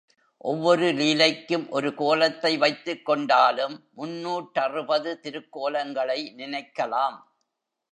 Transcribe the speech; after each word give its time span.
ஒவ்வொரு 0.37 0.87
லீலைக்கும் 0.91 1.65
ஒரு 1.69 1.93
கோலத்தை 1.93 2.57
வைத்துக் 2.57 3.05
கொண்டாலும் 3.05 3.75
முந்நூற்றறுபது 3.97 5.13
திருக்கோலங்களை 5.23 6.19
நினைக்கலாம். 6.37 7.17